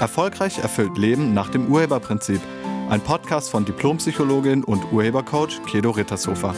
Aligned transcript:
Erfolgreich 0.00 0.58
erfüllt 0.58 0.96
Leben 0.96 1.34
nach 1.34 1.50
dem 1.50 1.70
Urheberprinzip. 1.70 2.40
Ein 2.88 3.02
Podcast 3.02 3.50
von 3.50 3.66
Diplompsychologin 3.66 4.64
und 4.64 4.90
Urhebercoach 4.92 5.62
Kedo 5.66 5.90
Rittershofer. 5.90 6.54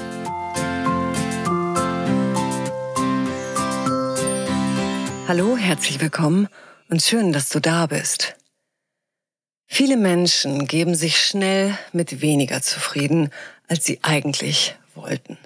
Hallo, 5.26 5.56
herzlich 5.56 6.00
willkommen 6.00 6.46
und 6.88 7.02
schön, 7.02 7.32
dass 7.32 7.48
du 7.48 7.58
da 7.58 7.86
bist. 7.86 8.36
Viele 9.66 9.96
Menschen 9.96 10.68
geben 10.68 10.94
sich 10.94 11.18
schnell 11.18 11.76
mit 11.92 12.20
weniger 12.20 12.62
zufrieden, 12.62 13.30
als 13.66 13.84
sie 13.84 13.98
eigentlich 14.02 14.76
wollten. 14.94 15.36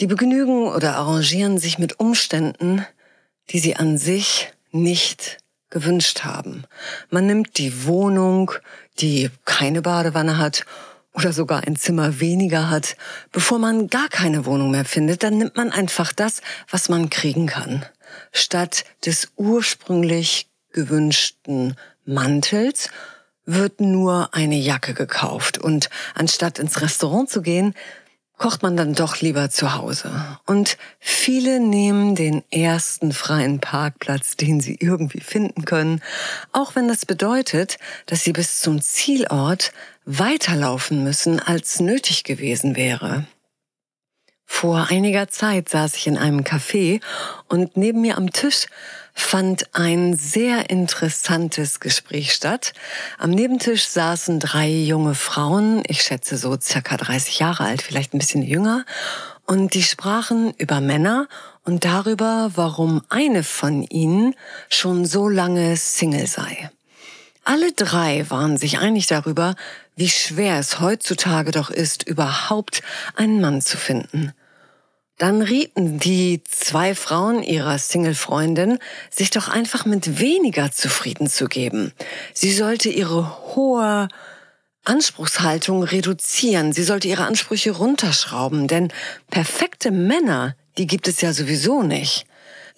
Die 0.00 0.06
begnügen 0.06 0.68
oder 0.68 0.96
arrangieren 0.96 1.56
sich 1.56 1.78
mit 1.78 2.00
Umständen, 2.00 2.84
die 3.48 3.60
sie 3.60 3.76
an 3.76 3.96
sich 3.96 4.52
nicht 4.72 5.38
gewünscht 5.70 6.24
haben. 6.24 6.64
Man 7.10 7.26
nimmt 7.26 7.58
die 7.58 7.86
Wohnung, 7.86 8.52
die 8.98 9.30
keine 9.44 9.82
Badewanne 9.82 10.38
hat 10.38 10.64
oder 11.12 11.32
sogar 11.32 11.66
ein 11.66 11.76
Zimmer 11.76 12.20
weniger 12.20 12.70
hat. 12.70 12.96
Bevor 13.32 13.58
man 13.58 13.88
gar 13.88 14.08
keine 14.08 14.46
Wohnung 14.46 14.70
mehr 14.70 14.84
findet, 14.84 15.22
dann 15.22 15.38
nimmt 15.38 15.56
man 15.56 15.70
einfach 15.70 16.12
das, 16.12 16.42
was 16.70 16.88
man 16.88 17.10
kriegen 17.10 17.46
kann. 17.46 17.84
Statt 18.32 18.84
des 19.04 19.32
ursprünglich 19.36 20.48
gewünschten 20.72 21.74
Mantels 22.04 22.90
wird 23.44 23.80
nur 23.80 24.34
eine 24.34 24.56
Jacke 24.56 24.94
gekauft 24.94 25.58
und 25.58 25.88
anstatt 26.14 26.58
ins 26.58 26.82
Restaurant 26.82 27.30
zu 27.30 27.42
gehen, 27.42 27.74
kocht 28.38 28.62
man 28.62 28.76
dann 28.76 28.94
doch 28.94 29.20
lieber 29.20 29.50
zu 29.50 29.74
Hause. 29.74 30.10
Und 30.46 30.78
viele 31.00 31.60
nehmen 31.60 32.14
den 32.14 32.42
ersten 32.50 33.12
freien 33.12 33.60
Parkplatz, 33.60 34.36
den 34.36 34.60
sie 34.60 34.76
irgendwie 34.80 35.20
finden 35.20 35.64
können, 35.64 36.00
auch 36.52 36.74
wenn 36.74 36.88
das 36.88 37.04
bedeutet, 37.04 37.78
dass 38.06 38.24
sie 38.24 38.32
bis 38.32 38.60
zum 38.60 38.80
Zielort 38.80 39.72
weiterlaufen 40.04 41.04
müssen, 41.04 41.40
als 41.40 41.80
nötig 41.80 42.24
gewesen 42.24 42.76
wäre. 42.76 43.26
Vor 44.50 44.86
einiger 44.88 45.28
Zeit 45.28 45.68
saß 45.68 45.94
ich 45.96 46.06
in 46.06 46.16
einem 46.16 46.40
Café 46.40 47.02
und 47.48 47.76
neben 47.76 48.00
mir 48.00 48.16
am 48.16 48.32
Tisch 48.32 48.66
fand 49.20 49.74
ein 49.74 50.16
sehr 50.16 50.70
interessantes 50.70 51.80
Gespräch 51.80 52.32
statt. 52.32 52.72
Am 53.18 53.30
Nebentisch 53.30 53.86
saßen 53.88 54.38
drei 54.38 54.68
junge 54.68 55.14
Frauen, 55.14 55.82
ich 55.86 56.02
schätze 56.02 56.36
so 56.36 56.56
circa 56.60 56.96
30 56.96 57.38
Jahre 57.38 57.64
alt, 57.64 57.82
vielleicht 57.82 58.14
ein 58.14 58.18
bisschen 58.18 58.42
jünger, 58.42 58.84
und 59.44 59.74
die 59.74 59.82
sprachen 59.82 60.52
über 60.58 60.80
Männer 60.80 61.26
und 61.64 61.84
darüber, 61.84 62.52
warum 62.54 63.02
eine 63.08 63.42
von 63.42 63.82
ihnen 63.82 64.34
schon 64.68 65.04
so 65.04 65.28
lange 65.28 65.76
Single 65.76 66.26
sei. 66.26 66.70
Alle 67.44 67.72
drei 67.72 68.28
waren 68.30 68.58
sich 68.58 68.78
einig 68.78 69.06
darüber, 69.06 69.54
wie 69.96 70.10
schwer 70.10 70.58
es 70.58 70.80
heutzutage 70.80 71.50
doch 71.50 71.70
ist, 71.70 72.06
überhaupt 72.06 72.82
einen 73.16 73.40
Mann 73.40 73.62
zu 73.62 73.78
finden. 73.78 74.32
Dann 75.18 75.42
rieten 75.42 75.98
die 75.98 76.42
zwei 76.44 76.94
Frauen 76.94 77.42
ihrer 77.42 77.76
Single-Freundin, 77.76 78.78
sich 79.10 79.30
doch 79.30 79.48
einfach 79.48 79.84
mit 79.84 80.20
weniger 80.20 80.70
zufrieden 80.70 81.28
zu 81.28 81.46
geben. 81.46 81.92
Sie 82.32 82.52
sollte 82.52 82.88
ihre 82.88 83.54
hohe 83.54 84.08
Anspruchshaltung 84.84 85.82
reduzieren. 85.82 86.72
Sie 86.72 86.84
sollte 86.84 87.08
ihre 87.08 87.26
Ansprüche 87.26 87.72
runterschrauben, 87.72 88.68
denn 88.68 88.92
perfekte 89.28 89.90
Männer, 89.90 90.54
die 90.78 90.86
gibt 90.86 91.08
es 91.08 91.20
ja 91.20 91.32
sowieso 91.32 91.82
nicht. 91.82 92.24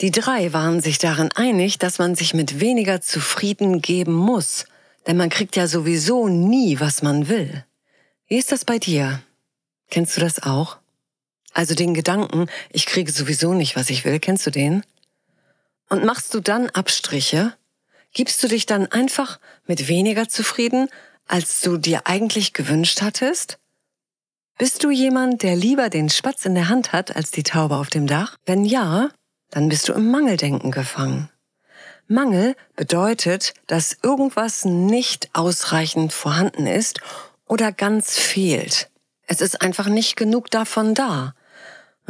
Die 0.00 0.10
drei 0.10 0.54
waren 0.54 0.80
sich 0.80 0.96
darin 0.96 1.28
einig, 1.34 1.78
dass 1.78 1.98
man 1.98 2.14
sich 2.14 2.32
mit 2.32 2.58
weniger 2.58 3.02
zufrieden 3.02 3.82
geben 3.82 4.14
muss, 4.14 4.64
denn 5.06 5.18
man 5.18 5.28
kriegt 5.28 5.56
ja 5.56 5.66
sowieso 5.66 6.26
nie, 6.28 6.80
was 6.80 7.02
man 7.02 7.28
will. 7.28 7.64
Wie 8.26 8.38
ist 8.38 8.50
das 8.50 8.64
bei 8.64 8.78
dir? 8.78 9.20
Kennst 9.90 10.16
du 10.16 10.22
das 10.22 10.42
auch? 10.42 10.78
Also 11.52 11.74
den 11.74 11.94
Gedanken, 11.94 12.48
ich 12.70 12.86
kriege 12.86 13.10
sowieso 13.10 13.54
nicht, 13.54 13.76
was 13.76 13.90
ich 13.90 14.04
will, 14.04 14.20
kennst 14.20 14.46
du 14.46 14.50
den? 14.50 14.84
Und 15.88 16.04
machst 16.04 16.32
du 16.34 16.40
dann 16.40 16.70
Abstriche? 16.70 17.54
Gibst 18.12 18.42
du 18.42 18.48
dich 18.48 18.66
dann 18.66 18.86
einfach 18.86 19.40
mit 19.66 19.88
weniger 19.88 20.28
zufrieden, 20.28 20.88
als 21.26 21.60
du 21.60 21.76
dir 21.76 22.06
eigentlich 22.06 22.52
gewünscht 22.52 23.02
hattest? 23.02 23.58
Bist 24.58 24.84
du 24.84 24.90
jemand, 24.90 25.42
der 25.42 25.56
lieber 25.56 25.88
den 25.88 26.10
Spatz 26.10 26.44
in 26.44 26.54
der 26.54 26.68
Hand 26.68 26.92
hat 26.92 27.16
als 27.16 27.30
die 27.30 27.42
Taube 27.42 27.76
auf 27.76 27.88
dem 27.88 28.06
Dach? 28.06 28.36
Wenn 28.44 28.64
ja, 28.64 29.08
dann 29.50 29.68
bist 29.68 29.88
du 29.88 29.92
im 29.92 30.10
Mangeldenken 30.10 30.70
gefangen. 30.70 31.30
Mangel 32.06 32.56
bedeutet, 32.74 33.54
dass 33.68 33.96
irgendwas 34.02 34.64
nicht 34.64 35.30
ausreichend 35.32 36.12
vorhanden 36.12 36.66
ist 36.66 37.00
oder 37.46 37.72
ganz 37.72 38.18
fehlt. 38.18 38.90
Es 39.26 39.40
ist 39.40 39.62
einfach 39.62 39.86
nicht 39.86 40.16
genug 40.16 40.50
davon 40.50 40.94
da. 40.94 41.34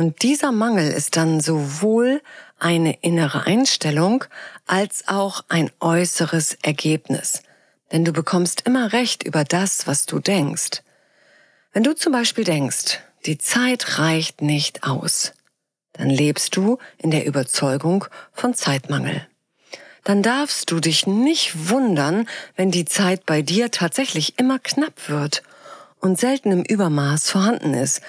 Und 0.01 0.23
dieser 0.23 0.51
Mangel 0.51 0.91
ist 0.91 1.19
dann 1.19 1.41
sowohl 1.41 2.23
eine 2.59 2.95
innere 3.03 3.45
Einstellung 3.45 4.25
als 4.67 5.07
auch 5.09 5.45
ein 5.51 5.71
äußeres 5.79 6.57
Ergebnis. 6.63 7.43
Denn 7.93 8.07
du 8.07 8.13
bekommst 8.15 8.63
immer 8.63 8.95
Recht 8.95 9.23
über 9.25 9.45
das, 9.45 9.87
was 9.87 10.07
du 10.07 10.19
denkst. 10.19 10.83
Wenn 11.75 11.83
du 11.83 11.95
zum 11.95 12.13
Beispiel 12.13 12.45
denkst, 12.45 13.01
die 13.27 13.37
Zeit 13.37 13.99
reicht 13.99 14.41
nicht 14.41 14.85
aus, 14.85 15.35
dann 15.93 16.09
lebst 16.09 16.57
du 16.57 16.79
in 16.97 17.11
der 17.11 17.27
Überzeugung 17.27 18.07
von 18.33 18.55
Zeitmangel. 18.55 19.27
Dann 20.05 20.23
darfst 20.23 20.71
du 20.71 20.81
dich 20.81 21.07
nicht 21.07 21.69
wundern, 21.69 22.27
wenn 22.57 22.71
die 22.71 22.87
Zeit 22.87 23.27
bei 23.27 23.43
dir 23.43 23.71
tatsächlich 23.71 24.39
immer 24.39 24.61
knapp 24.61 25.11
wird 25.11 25.43
und 26.01 26.19
selten 26.19 26.53
im 26.53 26.63
Übermaß 26.63 27.29
vorhanden 27.29 27.75
ist, 27.75 28.01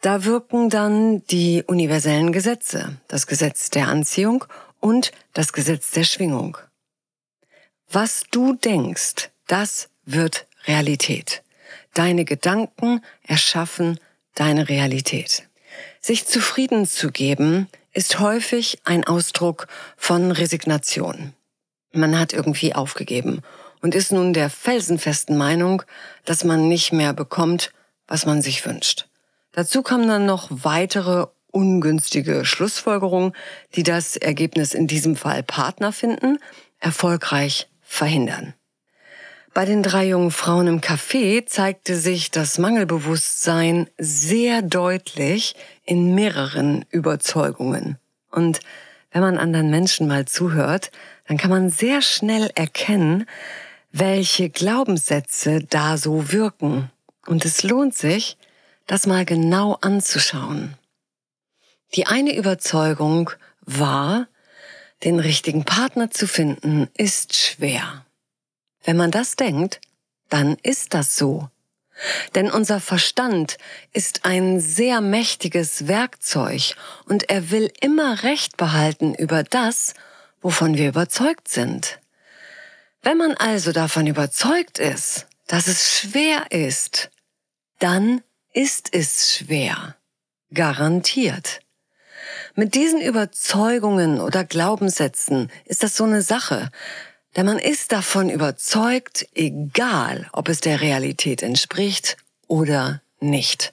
da 0.00 0.24
wirken 0.24 0.70
dann 0.70 1.24
die 1.26 1.64
universellen 1.66 2.32
Gesetze, 2.32 2.96
das 3.08 3.26
Gesetz 3.26 3.70
der 3.70 3.88
Anziehung 3.88 4.44
und 4.80 5.12
das 5.32 5.52
Gesetz 5.52 5.90
der 5.90 6.04
Schwingung. 6.04 6.56
Was 7.90 8.24
du 8.30 8.54
denkst, 8.54 9.30
das 9.46 9.88
wird 10.04 10.46
Realität. 10.66 11.42
Deine 11.94 12.24
Gedanken 12.24 13.00
erschaffen 13.22 13.98
deine 14.34 14.68
Realität. 14.68 15.48
Sich 16.00 16.26
zufrieden 16.26 16.86
zu 16.86 17.10
geben, 17.10 17.68
ist 17.92 18.20
häufig 18.20 18.78
ein 18.84 19.04
Ausdruck 19.04 19.66
von 19.96 20.30
Resignation. 20.30 21.34
Man 21.92 22.18
hat 22.18 22.32
irgendwie 22.32 22.74
aufgegeben 22.74 23.42
und 23.80 23.94
ist 23.94 24.12
nun 24.12 24.32
der 24.32 24.50
felsenfesten 24.50 25.36
Meinung, 25.36 25.82
dass 26.24 26.44
man 26.44 26.68
nicht 26.68 26.92
mehr 26.92 27.12
bekommt, 27.12 27.72
was 28.06 28.26
man 28.26 28.42
sich 28.42 28.64
wünscht. 28.64 29.07
Dazu 29.58 29.82
kommen 29.82 30.06
dann 30.06 30.24
noch 30.24 30.46
weitere 30.50 31.26
ungünstige 31.50 32.44
Schlussfolgerungen, 32.44 33.32
die 33.74 33.82
das 33.82 34.16
Ergebnis 34.16 34.72
in 34.72 34.86
diesem 34.86 35.16
Fall 35.16 35.42
Partner 35.42 35.90
finden, 35.90 36.38
erfolgreich 36.78 37.68
verhindern. 37.82 38.54
Bei 39.54 39.64
den 39.64 39.82
drei 39.82 40.06
jungen 40.06 40.30
Frauen 40.30 40.68
im 40.68 40.80
Café 40.80 41.44
zeigte 41.44 41.96
sich 41.96 42.30
das 42.30 42.58
Mangelbewusstsein 42.58 43.90
sehr 43.98 44.62
deutlich 44.62 45.56
in 45.84 46.14
mehreren 46.14 46.84
Überzeugungen. 46.90 47.98
Und 48.30 48.60
wenn 49.10 49.22
man 49.22 49.38
anderen 49.38 49.70
Menschen 49.70 50.06
mal 50.06 50.24
zuhört, 50.26 50.92
dann 51.26 51.36
kann 51.36 51.50
man 51.50 51.68
sehr 51.68 52.00
schnell 52.00 52.48
erkennen, 52.54 53.26
welche 53.90 54.50
Glaubenssätze 54.50 55.64
da 55.68 55.96
so 55.96 56.30
wirken. 56.30 56.92
Und 57.26 57.44
es 57.44 57.64
lohnt 57.64 57.96
sich, 57.96 58.37
das 58.88 59.06
mal 59.06 59.24
genau 59.24 59.78
anzuschauen. 59.80 60.74
Die 61.94 62.06
eine 62.06 62.34
Überzeugung 62.34 63.30
war, 63.60 64.26
den 65.04 65.20
richtigen 65.20 65.64
Partner 65.64 66.10
zu 66.10 66.26
finden, 66.26 66.88
ist 66.96 67.36
schwer. 67.36 68.04
Wenn 68.82 68.96
man 68.96 69.12
das 69.12 69.36
denkt, 69.36 69.80
dann 70.28 70.56
ist 70.62 70.94
das 70.94 71.16
so. 71.16 71.48
Denn 72.34 72.50
unser 72.50 72.80
Verstand 72.80 73.58
ist 73.92 74.24
ein 74.24 74.60
sehr 74.60 75.00
mächtiges 75.00 75.88
Werkzeug 75.88 76.74
und 77.06 77.28
er 77.28 77.50
will 77.50 77.72
immer 77.80 78.22
Recht 78.22 78.56
behalten 78.56 79.14
über 79.14 79.42
das, 79.42 79.94
wovon 80.40 80.76
wir 80.76 80.88
überzeugt 80.88 81.48
sind. 81.48 81.98
Wenn 83.02 83.18
man 83.18 83.34
also 83.34 83.72
davon 83.72 84.06
überzeugt 84.06 84.78
ist, 84.78 85.26
dass 85.46 85.66
es 85.66 85.98
schwer 85.98 86.50
ist, 86.50 87.10
dann 87.78 88.22
ist 88.58 88.88
es 88.92 89.36
schwer. 89.36 89.94
Garantiert. 90.52 91.60
Mit 92.56 92.74
diesen 92.74 93.00
Überzeugungen 93.00 94.20
oder 94.20 94.42
Glaubenssätzen 94.44 95.48
ist 95.64 95.84
das 95.84 95.96
so 95.96 96.02
eine 96.02 96.22
Sache, 96.22 96.72
denn 97.36 97.46
man 97.46 97.60
ist 97.60 97.92
davon 97.92 98.30
überzeugt, 98.30 99.28
egal 99.32 100.28
ob 100.32 100.48
es 100.48 100.58
der 100.58 100.80
Realität 100.80 101.44
entspricht 101.44 102.16
oder 102.48 103.00
nicht. 103.20 103.72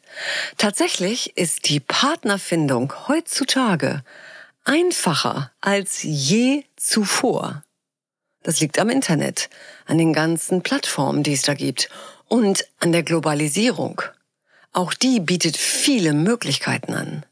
Tatsächlich 0.57 1.35
ist 1.35 1.67
die 1.67 1.79
Partnerfindung 1.79 2.93
heutzutage 3.07 4.03
einfacher 4.65 5.51
als 5.61 6.03
je 6.03 6.63
zuvor. 6.75 7.63
Das 8.43 8.59
liegt 8.59 8.77
am 8.77 8.91
Internet, 8.91 9.49
an 9.87 9.97
den 9.97 10.13
ganzen 10.13 10.61
Plattformen, 10.61 11.23
die 11.23 11.33
es 11.33 11.41
da 11.41 11.55
gibt 11.55 11.89
und 12.27 12.67
an 12.77 12.91
der 12.91 13.01
Globalisierung. 13.01 14.03
Auch 14.75 14.93
die 14.93 15.21
bietet 15.21 15.55
viele 15.55 16.11
Möglichkeiten 16.11 16.93
an. 16.95 17.25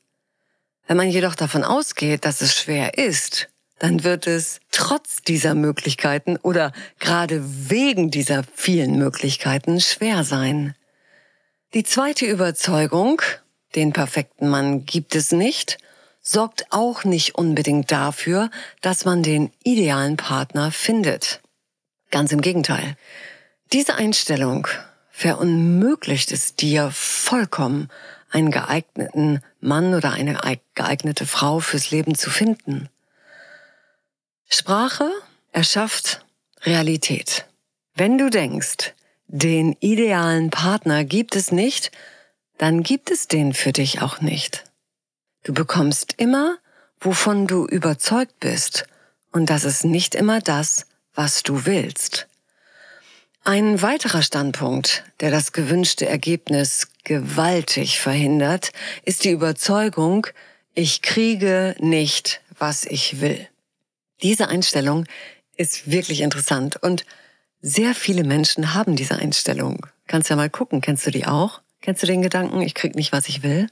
Wenn 0.87 0.95
man 0.95 1.09
jedoch 1.09 1.35
davon 1.35 1.65
ausgeht, 1.65 2.23
dass 2.23 2.39
es 2.39 2.55
schwer 2.55 2.97
ist, 2.97 3.49
dann 3.79 4.05
wird 4.05 4.27
es 4.27 4.61
trotz 4.71 5.23
dieser 5.23 5.53
Möglichkeiten 5.53 6.37
oder 6.37 6.71
gerade 6.99 7.43
wegen 7.43 8.11
dieser 8.11 8.45
vielen 8.55 8.97
Möglichkeiten 8.97 9.81
schwer 9.81 10.23
sein. 10.23 10.73
Die 11.73 11.83
zweite 11.83 12.25
Überzeugung, 12.25 13.21
den 13.75 13.91
perfekten 13.91 14.47
Mann 14.47 14.85
gibt 14.85 15.13
es 15.13 15.33
nicht, 15.33 15.79
sorgt 16.21 16.67
auch 16.69 17.03
nicht 17.03 17.35
unbedingt 17.35 17.91
dafür, 17.91 18.51
dass 18.79 19.03
man 19.03 19.21
den 19.21 19.51
idealen 19.65 20.15
Partner 20.15 20.71
findet. 20.71 21.41
Ganz 22.09 22.31
im 22.31 22.39
Gegenteil. 22.39 22.95
Diese 23.73 23.95
Einstellung 23.95 24.65
verunmöglicht 25.15 26.31
es 26.31 26.55
dir 26.55 26.89
vollkommen, 26.91 27.89
einen 28.31 28.49
geeigneten 28.49 29.41
Mann 29.61 29.93
oder 29.93 30.11
eine 30.11 30.39
geeignete 30.73 31.27
Frau 31.27 31.59
fürs 31.59 31.91
Leben 31.91 32.15
zu 32.15 32.31
finden. 32.31 32.89
Sprache 34.49 35.11
erschafft 35.51 36.25
Realität. 36.63 37.45
Wenn 37.93 38.17
du 38.17 38.31
denkst, 38.31 38.95
den 39.27 39.77
idealen 39.79 40.49
Partner 40.49 41.03
gibt 41.05 41.35
es 41.35 41.51
nicht, 41.51 41.91
dann 42.57 42.81
gibt 42.81 43.11
es 43.11 43.27
den 43.27 43.53
für 43.53 43.71
dich 43.71 44.01
auch 44.01 44.19
nicht. 44.19 44.63
Du 45.43 45.53
bekommst 45.53 46.15
immer, 46.17 46.57
wovon 46.99 47.45
du 47.45 47.67
überzeugt 47.67 48.39
bist, 48.39 48.85
und 49.31 49.51
das 49.51 49.63
ist 49.63 49.85
nicht 49.85 50.15
immer 50.15 50.39
das, 50.41 50.87
was 51.13 51.43
du 51.43 51.65
willst. 51.65 52.27
Ein 53.45 53.81
weiterer 53.81 54.21
Standpunkt, 54.21 55.03
der 55.19 55.29
das 55.29 55.51
gewünschte 55.51 56.07
Ergebnis 56.07 56.87
gewaltig 57.03 57.99
verhindert, 57.99 58.71
ist 59.03 59.25
die 59.25 59.31
Überzeugung, 59.31 60.27
ich 60.75 61.01
kriege 61.01 61.75
nicht, 61.79 62.39
was 62.57 62.85
ich 62.85 63.19
will. 63.19 63.45
Diese 64.21 64.47
Einstellung 64.47 65.03
ist 65.57 65.91
wirklich 65.91 66.21
interessant 66.21 66.77
und 66.81 67.05
sehr 67.61 67.93
viele 67.95 68.23
Menschen 68.23 68.73
haben 68.73 68.95
diese 68.95 69.17
Einstellung. 69.17 69.87
Kannst 70.07 70.29
ja 70.29 70.37
mal 70.37 70.49
gucken, 70.49 70.79
kennst 70.79 71.05
du 71.05 71.11
die 71.11 71.25
auch? 71.25 71.59
Kennst 71.81 72.01
du 72.01 72.07
den 72.07 72.21
Gedanken, 72.21 72.61
ich 72.61 72.75
krieg 72.75 72.95
nicht, 72.95 73.11
was 73.11 73.27
ich 73.27 73.43
will? 73.43 73.67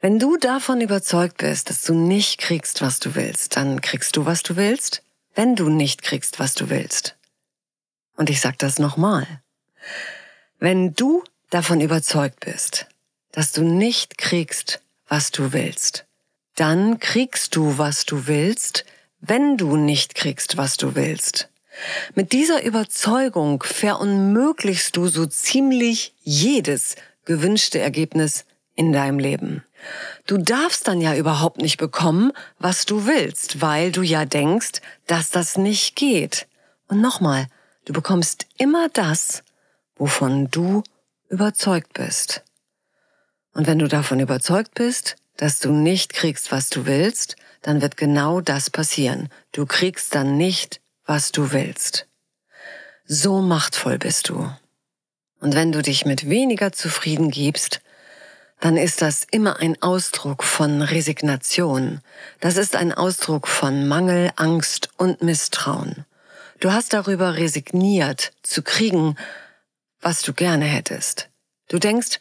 Wenn 0.00 0.18
du 0.18 0.38
davon 0.38 0.80
überzeugt 0.80 1.36
bist, 1.36 1.68
dass 1.68 1.82
du 1.82 1.92
nicht 1.92 2.38
kriegst, 2.38 2.80
was 2.80 2.98
du 2.98 3.14
willst, 3.14 3.56
dann 3.56 3.82
kriegst 3.82 4.16
du, 4.16 4.24
was 4.24 4.42
du 4.42 4.56
willst, 4.56 5.02
wenn 5.34 5.54
du 5.54 5.68
nicht 5.68 6.00
kriegst, 6.00 6.38
was 6.38 6.54
du 6.54 6.70
willst. 6.70 7.14
Und 8.16 8.30
ich 8.30 8.40
sag 8.40 8.58
das 8.58 8.78
nochmal. 8.78 9.26
Wenn 10.58 10.94
du 10.94 11.22
davon 11.50 11.80
überzeugt 11.80 12.40
bist, 12.40 12.86
dass 13.32 13.52
du 13.52 13.62
nicht 13.62 14.18
kriegst, 14.18 14.80
was 15.06 15.30
du 15.30 15.52
willst, 15.52 16.06
dann 16.54 16.98
kriegst 16.98 17.54
du, 17.54 17.78
was 17.78 18.06
du 18.06 18.26
willst, 18.26 18.84
wenn 19.20 19.56
du 19.56 19.76
nicht 19.76 20.14
kriegst, 20.14 20.56
was 20.56 20.76
du 20.76 20.94
willst. 20.94 21.48
Mit 22.14 22.32
dieser 22.32 22.64
Überzeugung 22.64 23.62
verunmöglichst 23.62 24.96
du 24.96 25.08
so 25.08 25.26
ziemlich 25.26 26.14
jedes 26.22 26.96
gewünschte 27.26 27.78
Ergebnis 27.78 28.46
in 28.74 28.92
deinem 28.92 29.18
Leben. 29.18 29.62
Du 30.26 30.38
darfst 30.38 30.88
dann 30.88 31.00
ja 31.00 31.14
überhaupt 31.14 31.60
nicht 31.60 31.76
bekommen, 31.76 32.32
was 32.58 32.86
du 32.86 33.06
willst, 33.06 33.60
weil 33.60 33.92
du 33.92 34.02
ja 34.02 34.24
denkst, 34.24 34.80
dass 35.06 35.30
das 35.30 35.58
nicht 35.58 35.96
geht. 35.96 36.46
Und 36.88 37.00
nochmal, 37.00 37.46
Du 37.86 37.92
bekommst 37.92 38.46
immer 38.58 38.88
das, 38.88 39.42
wovon 39.94 40.50
du 40.50 40.82
überzeugt 41.28 41.92
bist. 41.94 42.42
Und 43.54 43.66
wenn 43.66 43.78
du 43.78 43.88
davon 43.88 44.20
überzeugt 44.20 44.74
bist, 44.74 45.16
dass 45.36 45.60
du 45.60 45.70
nicht 45.72 46.12
kriegst, 46.12 46.50
was 46.50 46.68
du 46.68 46.86
willst, 46.86 47.36
dann 47.62 47.80
wird 47.82 47.96
genau 47.96 48.40
das 48.40 48.70
passieren. 48.70 49.28
Du 49.52 49.66
kriegst 49.66 50.14
dann 50.14 50.36
nicht, 50.36 50.80
was 51.04 51.30
du 51.30 51.52
willst. 51.52 52.06
So 53.04 53.40
machtvoll 53.40 53.98
bist 53.98 54.28
du. 54.28 54.50
Und 55.40 55.54
wenn 55.54 55.70
du 55.70 55.80
dich 55.80 56.04
mit 56.04 56.28
weniger 56.28 56.72
zufrieden 56.72 57.30
gibst, 57.30 57.80
dann 58.58 58.76
ist 58.76 59.00
das 59.00 59.24
immer 59.30 59.60
ein 59.60 59.80
Ausdruck 59.80 60.42
von 60.42 60.82
Resignation. 60.82 62.00
Das 62.40 62.56
ist 62.56 62.74
ein 62.74 62.92
Ausdruck 62.92 63.46
von 63.46 63.86
Mangel, 63.86 64.32
Angst 64.36 64.88
und 64.96 65.22
Misstrauen. 65.22 66.05
Du 66.60 66.72
hast 66.72 66.92
darüber 66.92 67.36
resigniert, 67.36 68.32
zu 68.42 68.62
kriegen, 68.62 69.16
was 70.00 70.22
du 70.22 70.32
gerne 70.32 70.64
hättest. 70.64 71.28
Du 71.68 71.78
denkst, 71.78 72.18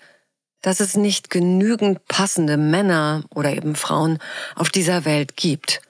dass 0.61 0.79
es 0.79 0.95
nicht 0.95 1.29
genügend 1.29 2.05
passende 2.07 2.57
Männer 2.57 3.23
oder 3.33 3.51
eben 3.51 3.75
Frauen 3.75 4.19
auf 4.55 4.69
dieser 4.69 5.05
Welt 5.05 5.37
gibt. 5.37 5.81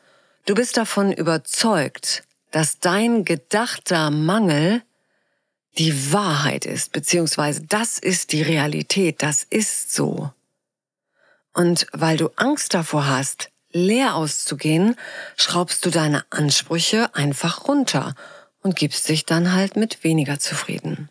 Du 0.45 0.53
bist 0.53 0.77
davon 0.77 1.11
überzeugt, 1.11 2.23
dass 2.51 2.79
dein 2.79 3.25
gedachter 3.25 4.11
Mangel 4.11 4.83
die 5.77 6.13
Wahrheit 6.13 6.65
ist, 6.65 6.91
beziehungsweise 6.91 7.63
das 7.65 7.97
ist 7.97 8.31
die 8.31 8.41
Realität, 8.41 9.23
das 9.23 9.43
ist 9.43 9.93
so. 9.93 10.31
Und 11.53 11.87
weil 11.93 12.17
du 12.17 12.29
Angst 12.35 12.73
davor 12.73 13.07
hast, 13.07 13.49
leer 13.71 14.15
auszugehen, 14.15 14.95
schraubst 15.35 15.85
du 15.85 15.89
deine 15.89 16.23
Ansprüche 16.29 17.13
einfach 17.15 17.67
runter 17.67 18.15
und 18.65 18.75
gibst 18.75 19.07
dich 19.09 19.25
dann 19.25 19.53
halt 19.53 19.75
mit 19.75 20.03
weniger 20.03 20.39
zufrieden. 20.39 21.07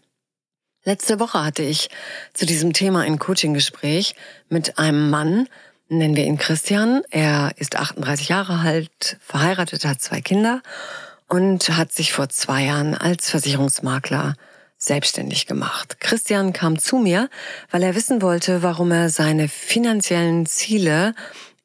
Letzte 0.83 1.21
Woche 1.21 1.45
hatte 1.45 1.63
ich 1.63 1.89
zu 2.33 2.47
diesem 2.47 2.73
Thema 2.73 3.03
ein 3.03 3.21
Coaching-Gespräch 3.21 4.17
mit 4.49 4.77
einem 4.77 5.09
Mann, 5.09 5.49
nennen 5.89 6.17
wir 6.17 6.25
ihn 6.25 6.37
Christian. 6.37 7.03
Er 7.11 7.53
ist 7.57 7.77
38 7.77 8.29
Jahre 8.29 8.59
alt, 8.59 9.19
verheiratet, 9.21 9.85
hat 9.85 10.03
zwei 10.03 10.21
Kinder 10.21 10.63
und 11.29 11.69
hat 11.69 11.93
sich 11.93 12.13
vor 12.13 12.29
zwei 12.29 12.65
Jahren 12.65 12.97
als 12.97 13.31
Versicherungsmakler 13.31 14.35
selbstständig 14.77 15.47
gemacht. 15.47 16.01
Christian 16.01 16.53
kam 16.53 16.77
zu 16.77 16.99
mir, 16.99 17.31
weil 17.71 17.85
er 17.85 17.95
wissen 17.95 18.21
wollte, 18.21 18.65
warum 18.65 18.91
er 18.91 19.11
seine 19.11 19.47
finanziellen 19.47 20.45
Ziele 20.47 21.15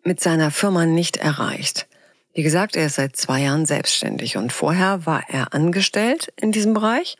mit 0.03 0.19
seiner 0.19 0.51
Firma 0.51 0.85
nicht 0.85 1.17
erreicht. 1.17 1.87
Wie 2.33 2.43
gesagt, 2.43 2.75
er 2.75 2.85
ist 2.85 2.95
seit 2.95 3.15
zwei 3.15 3.41
Jahren 3.41 3.65
selbstständig 3.65 4.37
und 4.37 4.53
vorher 4.53 5.05
war 5.05 5.23
er 5.29 5.53
angestellt 5.53 6.31
in 6.35 6.51
diesem 6.51 6.73
Bereich. 6.73 7.17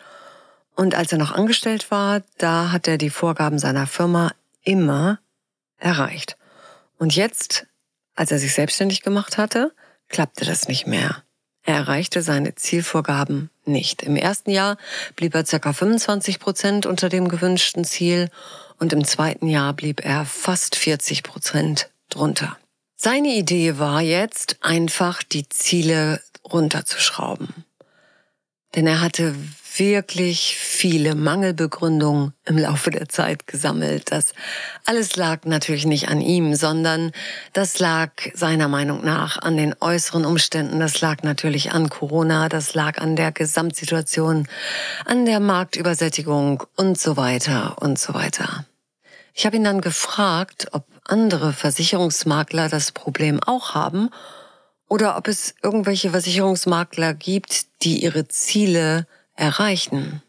Und 0.75 0.95
als 0.95 1.11
er 1.11 1.17
noch 1.17 1.31
angestellt 1.31 1.91
war, 1.91 2.21
da 2.37 2.71
hat 2.71 2.87
er 2.87 2.97
die 2.97 3.09
Vorgaben 3.09 3.59
seiner 3.59 3.87
Firma 3.87 4.31
immer 4.63 5.19
erreicht. 5.77 6.37
Und 6.97 7.15
jetzt, 7.15 7.65
als 8.15 8.31
er 8.31 8.39
sich 8.39 8.53
selbstständig 8.53 9.01
gemacht 9.01 9.37
hatte, 9.37 9.73
klappte 10.09 10.45
das 10.45 10.67
nicht 10.67 10.85
mehr. 10.85 11.23
Er 11.63 11.75
erreichte 11.75 12.21
seine 12.21 12.55
Zielvorgaben 12.55 13.49
nicht. 13.65 14.01
Im 14.03 14.15
ersten 14.15 14.51
Jahr 14.51 14.77
blieb 15.15 15.35
er 15.35 15.43
ca. 15.43 15.73
25 15.73 16.39
Prozent 16.39 16.85
unter 16.85 17.09
dem 17.09 17.27
gewünschten 17.27 17.83
Ziel 17.83 18.29
und 18.77 18.93
im 18.93 19.03
zweiten 19.03 19.47
Jahr 19.47 19.73
blieb 19.73 20.03
er 20.03 20.25
fast 20.25 20.75
40 20.75 21.23
Prozent 21.23 21.89
drunter. 22.09 22.57
Seine 23.01 23.29
Idee 23.29 23.79
war 23.79 24.01
jetzt 24.01 24.57
einfach 24.59 25.23
die 25.23 25.47
Ziele 25.47 26.21
runterzuschrauben. 26.43 27.63
Denn 28.75 28.87
er 28.87 28.99
hatte 28.99 29.35
wirklich 29.77 30.57
viele 30.57 31.15
Mangelbegründungen 31.15 32.33
im 32.43 32.57
Laufe 32.57 32.91
der 32.91 33.07
Zeit 33.07 33.47
gesammelt. 33.47 34.11
Das 34.11 34.33
alles 34.83 35.15
lag 35.15 35.45
natürlich 35.45 35.85
nicht 35.85 36.09
an 36.09 36.19
ihm, 36.19 36.55
sondern 36.55 37.13
das 37.53 37.79
lag 37.79 38.11
seiner 38.33 38.67
Meinung 38.67 39.05
nach 39.05 39.41
an 39.41 39.55
den 39.55 39.73
äußeren 39.79 40.25
Umständen. 40.25 40.81
Das 40.81 40.99
lag 40.99 41.23
natürlich 41.23 41.71
an 41.71 41.87
Corona, 41.87 42.49
das 42.49 42.73
lag 42.73 42.97
an 42.97 43.15
der 43.15 43.31
Gesamtsituation, 43.31 44.45
an 45.05 45.25
der 45.25 45.39
Marktübersättigung 45.39 46.63
und 46.75 46.99
so 46.99 47.15
weiter 47.15 47.81
und 47.81 47.97
so 47.97 48.13
weiter. 48.13 48.65
Ich 49.33 49.45
habe 49.45 49.55
ihn 49.55 49.63
dann 49.63 49.79
gefragt, 49.79 50.67
ob 50.73 50.98
andere 51.09 51.53
Versicherungsmakler 51.53 52.69
das 52.69 52.91
Problem 52.91 53.39
auch 53.43 53.73
haben 53.75 54.09
oder 54.87 55.17
ob 55.17 55.27
es 55.27 55.55
irgendwelche 55.61 56.11
Versicherungsmakler 56.11 57.13
gibt, 57.13 57.83
die 57.83 58.03
ihre 58.03 58.27
Ziele 58.27 59.07
erreichen. 59.35 60.21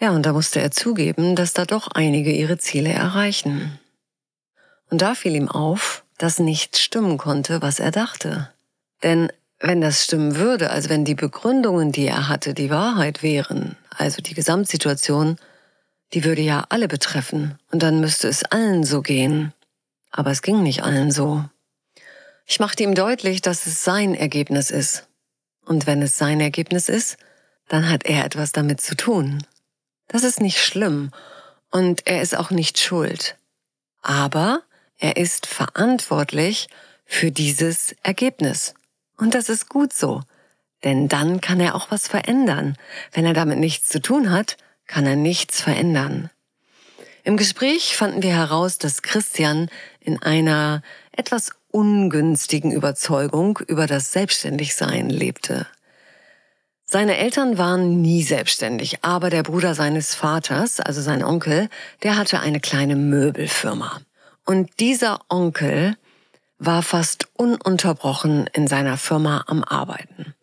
Ja, 0.00 0.10
und 0.10 0.26
da 0.26 0.32
musste 0.32 0.60
er 0.60 0.70
zugeben, 0.70 1.36
dass 1.36 1.52
da 1.52 1.64
doch 1.64 1.88
einige 1.88 2.32
ihre 2.32 2.58
Ziele 2.58 2.90
erreichen. 2.90 3.78
Und 4.90 5.02
da 5.02 5.14
fiel 5.14 5.34
ihm 5.34 5.48
auf, 5.48 6.04
dass 6.18 6.38
nichts 6.38 6.80
stimmen 6.80 7.18
konnte, 7.18 7.62
was 7.62 7.80
er 7.80 7.90
dachte. 7.90 8.50
Denn 9.02 9.30
wenn 9.60 9.80
das 9.80 10.04
stimmen 10.04 10.36
würde, 10.36 10.70
also 10.70 10.88
wenn 10.88 11.04
die 11.04 11.14
Begründungen, 11.14 11.90
die 11.90 12.06
er 12.06 12.28
hatte, 12.28 12.54
die 12.54 12.70
Wahrheit 12.70 13.22
wären, 13.22 13.76
also 13.96 14.20
die 14.20 14.34
Gesamtsituation, 14.34 15.36
die 16.12 16.24
würde 16.24 16.42
ja 16.42 16.64
alle 16.68 16.86
betreffen 16.86 17.58
und 17.72 17.82
dann 17.82 18.00
müsste 18.00 18.28
es 18.28 18.44
allen 18.44 18.84
so 18.84 19.02
gehen. 19.02 19.52
Aber 20.16 20.30
es 20.30 20.42
ging 20.42 20.62
nicht 20.62 20.84
allen 20.84 21.10
so. 21.10 21.44
Ich 22.46 22.60
machte 22.60 22.84
ihm 22.84 22.94
deutlich, 22.94 23.42
dass 23.42 23.66
es 23.66 23.82
sein 23.82 24.14
Ergebnis 24.14 24.70
ist 24.70 25.08
Und 25.66 25.88
wenn 25.88 26.02
es 26.02 26.16
sein 26.16 26.40
Ergebnis 26.40 26.88
ist, 26.88 27.16
dann 27.68 27.90
hat 27.90 28.04
er 28.04 28.24
etwas 28.24 28.52
damit 28.52 28.80
zu 28.80 28.94
tun. 28.94 29.44
Das 30.06 30.22
ist 30.22 30.40
nicht 30.40 30.62
schlimm 30.62 31.10
und 31.70 32.06
er 32.06 32.22
ist 32.22 32.36
auch 32.36 32.50
nicht 32.50 32.78
schuld. 32.78 33.36
Aber 34.02 34.62
er 34.98 35.16
ist 35.16 35.46
verantwortlich 35.46 36.68
für 37.04 37.32
dieses 37.32 37.96
Ergebnis. 38.04 38.74
Und 39.16 39.34
das 39.34 39.48
ist 39.48 39.68
gut 39.68 39.92
so, 39.92 40.22
denn 40.84 41.08
dann 41.08 41.40
kann 41.40 41.58
er 41.58 41.74
auch 41.74 41.90
was 41.90 42.06
verändern. 42.06 42.76
Wenn 43.10 43.24
er 43.24 43.34
damit 43.34 43.58
nichts 43.58 43.88
zu 43.88 44.00
tun 44.00 44.30
hat, 44.30 44.58
kann 44.86 45.06
er 45.06 45.16
nichts 45.16 45.60
verändern. 45.60 46.30
Im 47.26 47.38
Gespräch 47.38 47.96
fanden 47.96 48.22
wir 48.22 48.34
heraus, 48.36 48.76
dass 48.76 49.00
Christian 49.00 49.70
in 50.04 50.22
einer 50.22 50.82
etwas 51.12 51.50
ungünstigen 51.70 52.70
Überzeugung 52.70 53.58
über 53.66 53.86
das 53.86 54.12
Selbstständigsein 54.12 55.10
lebte. 55.10 55.66
Seine 56.84 57.16
Eltern 57.16 57.58
waren 57.58 58.02
nie 58.02 58.22
selbstständig, 58.22 59.02
aber 59.02 59.30
der 59.30 59.42
Bruder 59.42 59.74
seines 59.74 60.14
Vaters, 60.14 60.78
also 60.78 61.00
sein 61.00 61.24
Onkel, 61.24 61.68
der 62.02 62.16
hatte 62.16 62.40
eine 62.40 62.60
kleine 62.60 62.94
Möbelfirma. 62.94 64.00
Und 64.44 64.78
dieser 64.78 65.20
Onkel 65.28 65.96
war 66.58 66.82
fast 66.82 67.26
ununterbrochen 67.34 68.48
in 68.52 68.68
seiner 68.68 68.98
Firma 68.98 69.44
am 69.46 69.64
Arbeiten. 69.64 70.34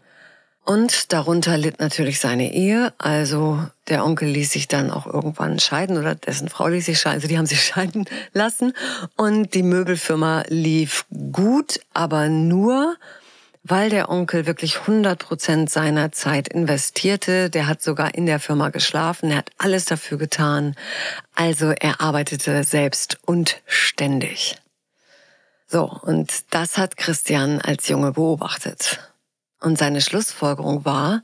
Und 0.63 1.11
darunter 1.11 1.57
litt 1.57 1.79
natürlich 1.79 2.19
seine 2.19 2.53
Ehe. 2.53 2.93
Also 2.99 3.65
der 3.87 4.05
Onkel 4.05 4.29
ließ 4.29 4.51
sich 4.51 4.67
dann 4.67 4.91
auch 4.91 5.07
irgendwann 5.07 5.59
scheiden 5.59 5.97
oder 5.97 6.13
dessen 6.13 6.49
Frau 6.49 6.67
ließ 6.67 6.85
sich 6.85 6.99
scheiden. 6.99 7.15
Also 7.15 7.27
die 7.27 7.37
haben 7.37 7.47
sich 7.47 7.63
scheiden 7.65 8.05
lassen. 8.33 8.73
Und 9.17 9.53
die 9.53 9.63
Möbelfirma 9.63 10.43
lief 10.49 11.05
gut, 11.31 11.79
aber 11.93 12.29
nur, 12.29 12.95
weil 13.63 13.89
der 13.89 14.09
Onkel 14.09 14.45
wirklich 14.45 14.81
100 14.81 15.17
Prozent 15.17 15.69
seiner 15.71 16.11
Zeit 16.11 16.47
investierte. 16.47 17.49
Der 17.49 17.65
hat 17.65 17.81
sogar 17.81 18.13
in 18.13 18.27
der 18.27 18.39
Firma 18.39 18.69
geschlafen. 18.69 19.31
Er 19.31 19.37
hat 19.37 19.49
alles 19.57 19.85
dafür 19.85 20.19
getan. 20.19 20.75
Also 21.33 21.71
er 21.71 22.01
arbeitete 22.01 22.63
selbst 22.63 23.17
und 23.25 23.61
ständig. 23.65 24.57
So, 25.67 25.85
und 25.85 26.31
das 26.51 26.77
hat 26.77 26.97
Christian 26.97 27.61
als 27.61 27.87
Junge 27.87 28.11
beobachtet. 28.11 28.99
Und 29.61 29.77
seine 29.77 30.01
Schlussfolgerung 30.01 30.83
war, 30.85 31.23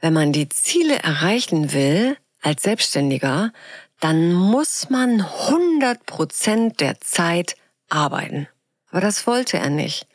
wenn 0.00 0.12
man 0.12 0.32
die 0.32 0.48
Ziele 0.48 0.98
erreichen 0.98 1.72
will 1.72 2.16
als 2.40 2.62
Selbstständiger, 2.62 3.52
dann 4.00 4.32
muss 4.32 4.88
man 4.88 5.20
100 5.20 6.06
Prozent 6.06 6.80
der 6.80 7.00
Zeit 7.00 7.56
arbeiten. 7.88 8.48
Aber 8.90 9.00
das 9.00 9.26
wollte 9.26 9.58
er 9.58 9.70
nicht. 9.70 10.06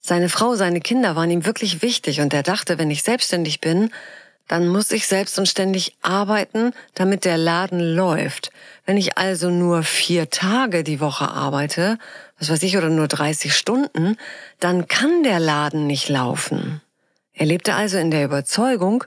Seine 0.00 0.28
Frau, 0.28 0.54
seine 0.54 0.80
Kinder 0.80 1.16
waren 1.16 1.30
ihm 1.30 1.46
wirklich 1.46 1.80
wichtig 1.80 2.20
und 2.20 2.34
er 2.34 2.42
dachte, 2.42 2.78
wenn 2.78 2.90
ich 2.90 3.02
selbstständig 3.02 3.60
bin, 3.60 3.90
dann 4.48 4.68
muss 4.68 4.90
ich 4.90 5.06
selbst 5.06 5.38
und 5.38 5.48
ständig 5.48 5.96
arbeiten, 6.02 6.72
damit 6.94 7.24
der 7.24 7.38
Laden 7.38 7.80
läuft. 7.80 8.50
Wenn 8.84 8.96
ich 8.96 9.16
also 9.16 9.50
nur 9.50 9.82
vier 9.82 10.28
Tage 10.30 10.84
die 10.84 11.00
Woche 11.00 11.28
arbeite, 11.28 11.98
was 12.38 12.50
weiß 12.50 12.62
ich, 12.62 12.76
oder 12.76 12.90
nur 12.90 13.08
30 13.08 13.56
Stunden, 13.56 14.16
dann 14.60 14.86
kann 14.86 15.22
der 15.22 15.40
Laden 15.40 15.86
nicht 15.86 16.08
laufen. 16.08 16.82
Er 17.32 17.46
lebte 17.46 17.74
also 17.74 17.98
in 17.98 18.10
der 18.10 18.24
Überzeugung, 18.24 19.04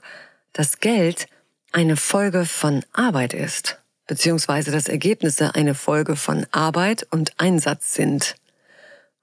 dass 0.54 0.80
Geld 0.80 1.28
eine 1.72 1.98
Folge 1.98 2.46
von 2.46 2.84
Arbeit 2.94 3.34
ist, 3.34 3.80
beziehungsweise 4.08 4.72
dass 4.72 4.88
Ergebnisse 4.88 5.54
eine 5.54 5.76
Folge 5.76 6.16
von 6.16 6.48
Arbeit 6.52 7.06
und 7.12 7.34
Einsatz 7.38 7.94
sind. 7.94 8.36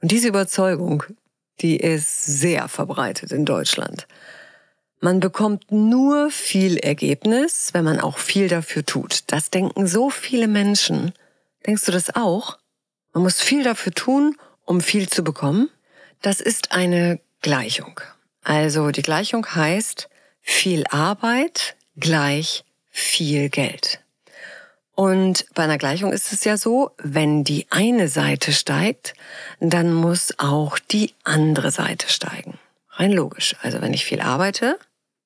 Und 0.01 0.11
diese 0.11 0.29
Überzeugung, 0.29 1.03
die 1.61 1.77
ist 1.77 2.25
sehr 2.25 2.69
verbreitet 2.69 3.33
in 3.33 3.45
Deutschland. 3.45 4.07
Man 5.05 5.21
bekommt 5.21 5.71
nur 5.71 6.31
viel 6.31 6.79
Ergebnis, 6.79 7.75
wenn 7.75 7.85
man 7.85 8.01
auch 8.01 8.17
viel 8.17 8.49
dafür 8.49 8.87
tut. 8.87 9.25
Das 9.27 9.51
denken 9.51 9.87
so 9.87 10.09
viele 10.09 10.49
Menschen. 10.49 11.13
Denkst 11.67 11.85
du 11.85 11.93
das 11.93 12.17
auch? 12.17 12.57
Man 13.13 13.25
muss 13.25 13.39
viel 13.39 13.65
dafür 13.65 13.93
tun, 13.93 14.35
um 14.65 14.81
viel 14.81 15.11
zu 15.11 15.23
bekommen. 15.23 15.69
Das 16.23 16.41
ist 16.41 16.73
eine 16.73 17.21
Gleichung. 17.43 18.01
Also 18.45 18.93
die 18.93 19.03
Gleichung 19.03 19.45
heißt 19.45 20.09
viel 20.41 20.85
Arbeit 20.89 21.77
gleich 21.97 22.65
viel 22.89 23.51
Geld. 23.51 24.01
Und 24.95 25.45
bei 25.53 25.65
einer 25.65 25.77
Gleichung 25.77 26.15
ist 26.15 26.33
es 26.33 26.45
ja 26.45 26.57
so, 26.57 26.93
wenn 26.97 27.45
die 27.45 27.67
eine 27.69 28.09
Seite 28.09 28.55
steigt, 28.55 29.13
dann 29.61 29.93
muss 29.93 30.33
auch 30.39 30.79
die 30.79 31.13
andere 31.25 31.71
Seite 31.71 32.09
steigen. 32.09 32.59
Rein 32.89 33.13
logisch. 33.13 33.55
Also 33.61 33.83
wenn 33.83 33.93
ich 33.93 34.07
viel 34.07 34.23
arbeite, 34.23 34.79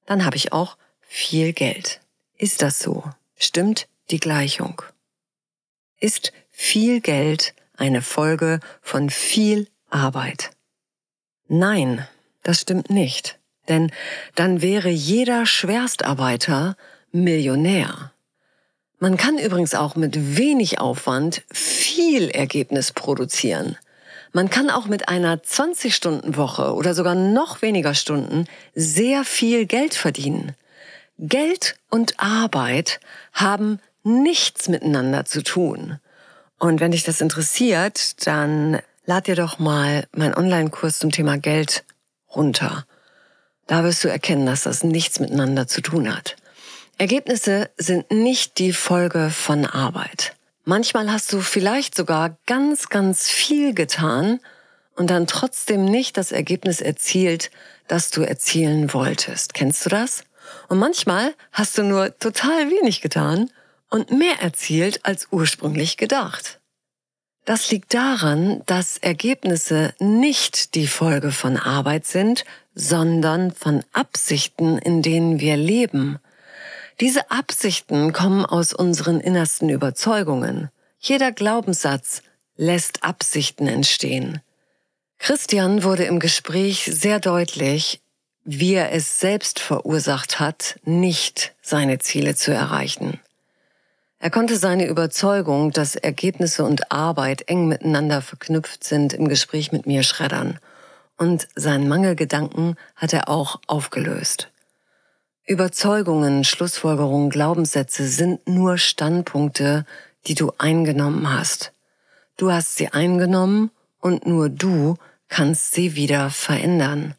dann 0.09 0.25
habe 0.25 0.37
ich 0.37 0.53
auch 0.55 0.79
viel 1.00 1.53
Geld. 1.53 2.00
Ist 2.38 2.62
das 2.62 2.79
so? 2.79 3.05
Stimmt 3.37 3.88
die 4.11 4.19
Gleichung? 4.19 4.81
Ist 6.00 6.33
viel 6.50 7.03
Geld 7.03 7.55
eine 7.77 8.00
Folge 8.00 8.61
von 8.81 9.11
viel 9.11 9.69
Arbeit. 9.91 10.50
Nein, 11.47 12.09
das 12.43 12.62
stimmt 12.62 12.88
nicht. 12.88 13.38
Denn 13.69 13.93
dann 14.35 14.62
wäre 14.62 14.88
jeder 14.88 15.45
Schwerstarbeiter 15.45 16.79
Millionär. 17.12 18.12
Man 18.99 19.19
kann 19.19 19.38
übrigens 19.38 19.75
auch 19.75 19.95
mit 19.95 20.38
wenig 20.38 20.81
Aufwand 20.81 21.43
viel 21.53 22.31
Ergebnis 22.31 22.93
produzieren. 22.93 23.77
Man 24.32 24.50
kann 24.50 24.70
auch 24.70 24.87
mit 24.87 25.08
einer 25.08 25.37
20-Stunden-Woche 25.37 26.75
oder 26.75 26.94
sogar 26.94 27.14
noch 27.14 27.62
weniger 27.62 27.94
Stunden 27.94 28.47
sehr 28.75 29.25
viel 29.25 29.66
Geld 29.66 29.94
verdienen. 29.94 30.54
Geld 31.18 31.76
und 31.90 32.20
Arbeit 32.20 33.00
haben 33.32 33.80
nichts 34.04 34.68
miteinander 34.68 35.25
zu 35.25 35.42
tun. 35.42 35.99
Und 36.58 36.80
wenn 36.80 36.92
dich 36.92 37.04
das 37.04 37.20
interessiert, 37.20 38.26
dann 38.26 38.80
lad 39.06 39.26
dir 39.26 39.37
doch 39.37 39.58
mal 39.58 40.06
meinen 40.12 40.35
Online-Kurs 40.35 40.99
zum 40.99 41.11
Thema 41.11 41.38
Geld 41.38 41.85
runter. 42.35 42.85
Da 43.66 43.85
wirst 43.85 44.04
du 44.04 44.08
erkennen, 44.08 44.47
dass 44.47 44.62
das 44.62 44.85
nichts 44.85 45.20
miteinander 45.20 45.66
zu 45.66 45.80
tun 45.80 46.14
hat. 46.14 46.37
Ergebnisse 46.99 47.70
sind 47.76 48.11
nicht 48.11 48.58
die 48.58 48.73
Folge 48.73 49.30
von 49.30 49.66
Arbeit. 49.66 50.35
Manchmal 50.68 51.10
hast 51.10 51.32
du 51.32 51.40
vielleicht 51.40 51.96
sogar 51.96 52.37
ganz, 52.44 52.90
ganz 52.90 53.26
viel 53.26 53.72
getan 53.72 54.38
und 54.96 55.08
dann 55.08 55.26
trotzdem 55.26 55.87
nicht 55.87 56.18
das 56.18 56.30
Ergebnis 56.30 56.82
erzielt, 56.82 57.50
das 57.87 58.10
du 58.10 58.20
erzielen 58.20 58.92
wolltest. 58.92 59.54
Kennst 59.54 59.87
du 59.87 59.88
das? 59.88 60.25
Und 60.68 60.76
manchmal 60.76 61.32
hast 61.52 61.78
du 61.78 61.84
nur 61.84 62.18
total 62.18 62.70
wenig 62.70 63.00
getan 63.00 63.50
und 63.88 64.10
mehr 64.10 64.42
erzielt 64.42 65.06
als 65.06 65.28
ursprünglich 65.30 65.96
gedacht. 65.96 66.60
Das 67.46 67.70
liegt 67.70 67.94
daran, 67.94 68.60
dass 68.66 68.98
Ergebnisse 68.98 69.94
nicht 70.00 70.75
die 70.75 70.87
Folge 70.87 71.32
von 71.32 71.56
Arbeit 71.56 72.04
sind, 72.04 72.44
sondern 72.75 73.52
von 73.52 73.84
Absichten, 73.94 74.76
in 74.76 75.00
denen 75.00 75.40
wir 75.40 75.56
leben. 75.56 76.18
Diese 77.00 77.31
Absichten 77.31 78.12
kommen 78.12 78.45
aus 78.45 78.73
unseren 78.73 79.21
innersten 79.21 79.69
Überzeugungen. 79.69 80.69
Jeder 80.99 81.31
Glaubenssatz 81.31 82.23
lässt 82.57 83.05
Absichten 83.05 83.69
entstehen. 83.69 84.40
Christian 85.19 85.85
wurde 85.85 86.05
im 86.05 86.19
Gespräch 86.19 86.90
sehr 86.93 87.21
deutlich, 87.21 88.00
wie 88.45 88.75
er 88.75 88.93
es 88.93 89.21
selbst 89.21 89.61
verursacht 89.61 90.40
hat, 90.40 90.81
nicht 90.85 91.55
seine 91.62 92.00
Ziele 92.00 92.35
zu 92.35 92.52
erreichen. 92.52 93.21
Er 94.19 94.31
konnte 94.31 94.57
seine 94.57 94.87
Überzeugung, 94.87 95.71
dass 95.71 95.95
Ergebnisse 95.95 96.64
und 96.64 96.90
Arbeit 96.90 97.49
eng 97.49 97.69
miteinander 97.69 98.23
verknüpft 98.23 98.83
sind, 98.83 99.12
im 99.12 99.28
Gespräch 99.28 99.71
mit 99.71 99.87
mir 99.87 100.02
schreddern. 100.02 100.59
Und 101.17 101.47
seinen 101.55 101.87
Mangelgedanken 101.87 102.76
hat 102.97 103.12
er 103.12 103.28
auch 103.28 103.61
aufgelöst. 103.69 104.49
Überzeugungen, 105.49 106.45
Schlussfolgerungen, 106.45 107.31
Glaubenssätze 107.31 108.07
sind 108.07 108.47
nur 108.47 108.76
Standpunkte, 108.76 109.87
die 110.26 110.35
du 110.35 110.52
eingenommen 110.59 111.33
hast. 111.33 111.73
Du 112.37 112.52
hast 112.52 112.76
sie 112.76 112.88
eingenommen 112.88 113.71
und 113.99 114.26
nur 114.26 114.50
du 114.50 114.97
kannst 115.28 115.73
sie 115.73 115.97
wieder 115.97 116.28
verändern. 116.28 117.14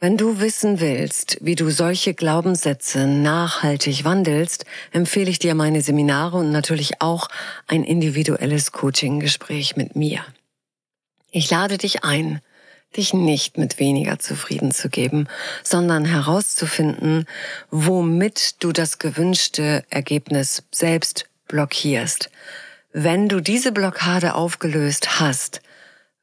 Wenn 0.00 0.16
du 0.16 0.40
wissen 0.40 0.80
willst, 0.80 1.36
wie 1.42 1.56
du 1.56 1.70
solche 1.70 2.14
Glaubenssätze 2.14 3.06
nachhaltig 3.06 4.04
wandelst, 4.04 4.64
empfehle 4.92 5.30
ich 5.30 5.38
dir 5.38 5.54
meine 5.54 5.82
Seminare 5.82 6.38
und 6.38 6.50
natürlich 6.52 7.02
auch 7.02 7.28
ein 7.66 7.84
individuelles 7.84 8.72
Coaching-Gespräch 8.72 9.76
mit 9.76 9.94
mir. 9.94 10.24
Ich 11.30 11.50
lade 11.50 11.76
dich 11.76 12.02
ein, 12.02 12.40
dich 12.96 13.14
nicht 13.14 13.58
mit 13.58 13.78
weniger 13.78 14.18
zufrieden 14.18 14.72
zu 14.72 14.88
geben, 14.88 15.28
sondern 15.62 16.04
herauszufinden, 16.04 17.26
womit 17.70 18.62
du 18.62 18.72
das 18.72 18.98
gewünschte 18.98 19.84
Ergebnis 19.90 20.62
selbst 20.70 21.26
blockierst. 21.48 22.30
Wenn 22.92 23.28
du 23.28 23.40
diese 23.40 23.72
Blockade 23.72 24.34
aufgelöst 24.34 25.20
hast, 25.20 25.60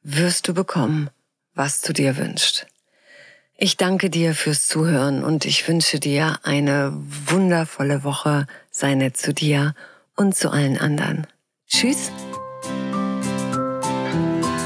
wirst 0.02 0.48
du 0.48 0.54
bekommen, 0.54 1.10
was 1.54 1.80
du 1.82 1.92
dir 1.92 2.16
wünschst. 2.16 2.66
Ich 3.56 3.76
danke 3.76 4.10
dir 4.10 4.34
fürs 4.34 4.66
Zuhören 4.66 5.22
und 5.22 5.44
ich 5.44 5.66
wünsche 5.68 6.00
dir 6.00 6.40
eine 6.42 6.92
wundervolle 7.26 8.02
Woche. 8.02 8.46
Sei 8.70 8.94
nett 8.94 9.16
zu 9.16 9.32
dir 9.32 9.74
und 10.16 10.34
zu 10.34 10.50
allen 10.50 10.78
anderen. 10.78 11.26
Tschüss. 11.68 12.10